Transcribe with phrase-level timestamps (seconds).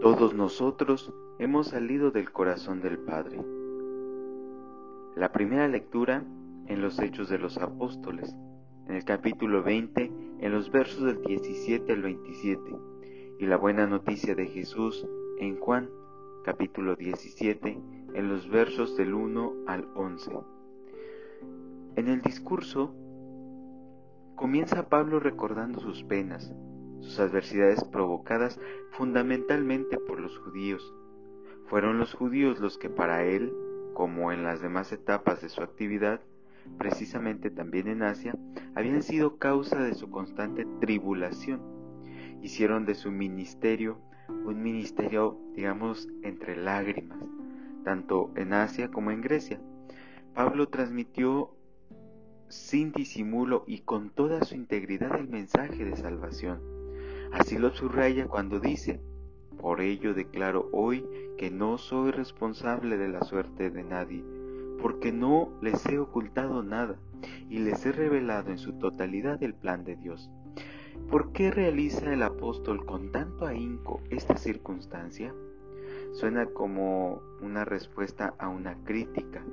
[0.00, 3.40] Todos nosotros hemos salido del corazón del Padre.
[5.16, 6.22] La primera lectura
[6.66, 8.36] en los Hechos de los Apóstoles,
[8.88, 12.60] en el capítulo 20, en los versos del 17 al 27,
[13.38, 15.88] y la buena noticia de Jesús en Juan,
[16.44, 17.78] capítulo 17,
[18.12, 20.30] en los versos del 1 al 11.
[21.96, 22.94] En el discurso
[24.34, 26.54] comienza Pablo recordando sus penas,
[27.06, 28.60] sus adversidades provocadas
[28.90, 30.92] fundamentalmente por los judíos.
[31.66, 33.52] Fueron los judíos los que para él,
[33.94, 36.20] como en las demás etapas de su actividad,
[36.78, 38.36] precisamente también en Asia,
[38.74, 41.60] habían sido causa de su constante tribulación.
[42.42, 43.98] Hicieron de su ministerio
[44.28, 47.18] un ministerio, digamos, entre lágrimas,
[47.84, 49.60] tanto en Asia como en Grecia.
[50.34, 51.52] Pablo transmitió
[52.48, 56.75] sin disimulo y con toda su integridad el mensaje de salvación.
[57.32, 59.00] Así lo subraya cuando dice,
[59.58, 61.04] por ello declaro hoy
[61.38, 64.24] que no soy responsable de la suerte de nadie,
[64.80, 66.98] porque no les he ocultado nada
[67.48, 70.30] y les he revelado en su totalidad el plan de Dios.
[71.10, 75.32] ¿Por qué realiza el apóstol con tanto ahínco esta circunstancia?
[76.12, 79.44] Suena como una respuesta a una crítica,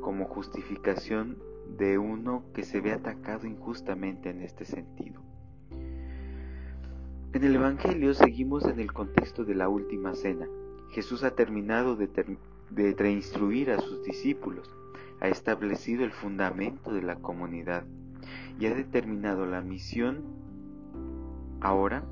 [0.00, 1.38] como justificación
[1.76, 5.22] de uno que se ve atacado injustamente en este sentido.
[7.34, 10.48] En el Evangelio seguimos en el contexto de la última cena.
[10.92, 12.08] Jesús ha terminado de,
[12.70, 14.74] de instruir a sus discípulos,
[15.20, 17.84] ha establecido el fundamento de la comunidad
[18.58, 20.24] y ha determinado la misión.
[21.60, 22.02] Ahora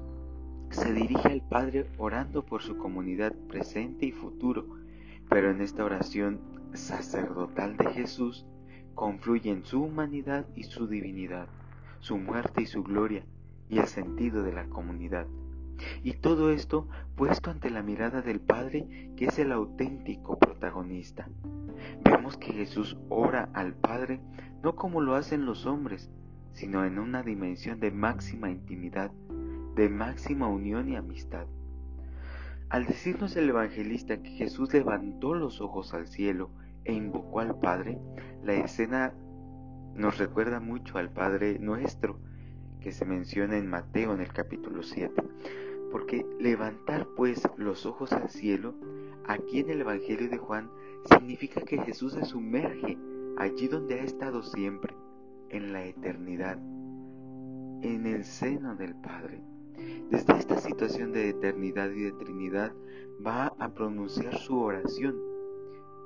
[0.68, 4.66] se dirige al Padre orando por su comunidad presente y futuro,
[5.30, 6.40] pero en esta oración
[6.74, 8.44] sacerdotal de Jesús
[8.94, 11.48] confluyen su humanidad y su divinidad,
[12.00, 13.24] su muerte y su gloria,
[13.68, 15.26] y el sentido de la comunidad.
[16.02, 21.28] Y todo esto puesto ante la mirada del Padre, que es el auténtico protagonista.
[22.04, 24.20] Vemos que Jesús ora al Padre
[24.62, 26.10] no como lo hacen los hombres,
[26.52, 29.10] sino en una dimensión de máxima intimidad,
[29.74, 31.46] de máxima unión y amistad.
[32.68, 36.50] Al decirnos el evangelista que Jesús levantó los ojos al cielo
[36.84, 37.98] e invocó al Padre,
[38.42, 39.12] la escena
[39.94, 42.18] nos recuerda mucho al Padre nuestro
[42.86, 45.20] que se menciona en Mateo en el capítulo 7.
[45.90, 48.76] Porque levantar pues los ojos al cielo,
[49.26, 50.70] aquí en el Evangelio de Juan,
[51.10, 52.96] significa que Jesús se sumerge
[53.38, 54.94] allí donde ha estado siempre,
[55.48, 56.58] en la eternidad,
[57.82, 59.42] en el seno del Padre.
[60.08, 62.72] Desde esta situación de eternidad y de Trinidad
[63.26, 65.16] va a pronunciar su oración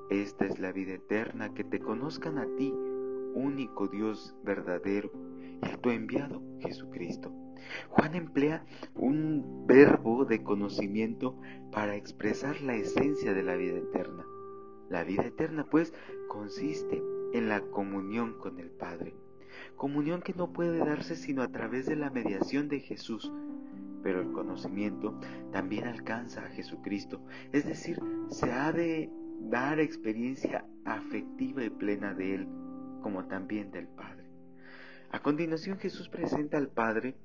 [0.08, 2.74] esta es la vida eterna, que te conozcan a ti,
[3.34, 5.12] único Dios verdadero,
[5.80, 7.32] tu enviado Jesucristo.
[7.90, 11.38] Juan emplea un verbo de conocimiento
[11.72, 14.24] para expresar la esencia de la vida eterna.
[14.88, 15.94] La vida eterna, pues,
[16.28, 19.14] consiste en la comunión con el Padre.
[19.76, 23.32] Comunión que no puede darse sino a través de la mediación de Jesús.
[24.02, 25.18] Pero el conocimiento
[25.52, 27.22] también alcanza a Jesucristo.
[27.52, 29.10] Es decir, se ha de
[29.40, 32.48] dar experiencia afectiva y plena de Él,
[33.02, 34.19] como también del Padre.
[35.12, 37.16] A continuación Jesús presenta al Padre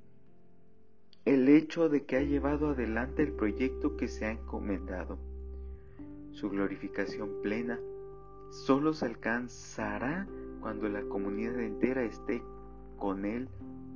[1.23, 5.19] el hecho de que ha llevado adelante el proyecto que se ha encomendado.
[6.31, 7.79] Su glorificación plena
[8.49, 10.27] solo se alcanzará
[10.61, 12.41] cuando la comunidad entera esté
[12.97, 13.49] con Él,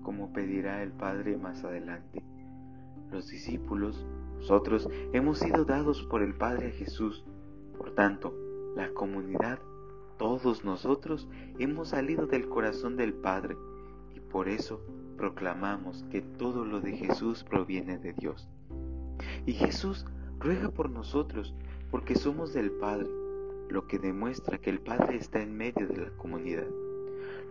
[0.04, 2.24] como pedirá el Padre más adelante.
[3.10, 7.26] Los discípulos, nosotros, hemos sido dados por el Padre a Jesús,
[7.76, 8.36] por tanto,
[8.76, 9.58] la comunidad,
[10.20, 11.28] todos nosotros,
[11.58, 13.58] hemos salido del corazón del Padre
[14.16, 14.82] y por eso
[15.18, 18.50] proclamamos que todo lo de Jesús proviene de Dios.
[19.46, 20.06] Y Jesús
[20.40, 21.54] ruega por nosotros
[21.92, 23.08] porque somos del Padre,
[23.70, 26.68] lo que demuestra que el Padre está en medio de la comunidad.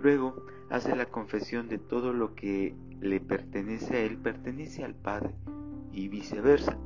[0.01, 5.35] Luego hace la confesión de todo lo que le pertenece a Él pertenece al Padre
[5.93, 6.79] y viceversa.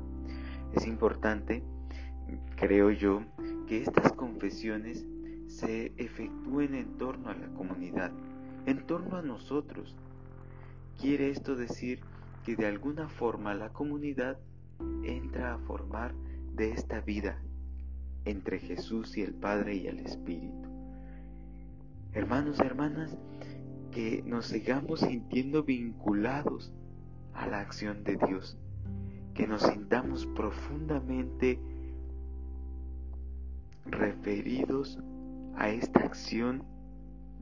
[0.74, 1.62] Es importante
[2.56, 3.22] Creo yo
[3.66, 5.04] que estas confesiones
[5.46, 8.12] se efectúen en torno a la comunidad,
[8.66, 9.96] en torno a nosotros.
[11.00, 12.00] Quiere esto decir
[12.44, 14.38] que de alguna forma la comunidad
[15.04, 16.14] entra a formar
[16.54, 17.38] de esta vida
[18.24, 20.68] entre Jesús y el Padre y el Espíritu.
[22.12, 23.16] Hermanos y hermanas,
[23.90, 26.72] que nos sigamos sintiendo vinculados
[27.34, 28.58] a la acción de Dios,
[29.34, 31.58] que nos sintamos profundamente
[33.86, 34.98] referidos
[35.56, 36.64] a esta acción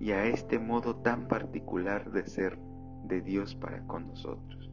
[0.00, 2.58] y a este modo tan particular de ser
[3.04, 4.70] de Dios para con nosotros.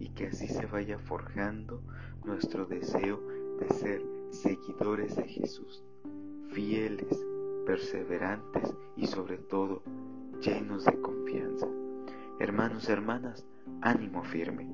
[0.00, 1.82] y que así se vaya forjando
[2.24, 3.20] nuestro deseo
[3.58, 4.00] de ser
[4.30, 5.82] seguidores de Jesús,
[6.52, 7.26] fieles,
[7.66, 9.82] perseverantes y sobre todo
[10.40, 11.66] llenos de confianza.
[12.38, 13.44] Hermanos, hermanas,
[13.80, 14.68] ánimo firme.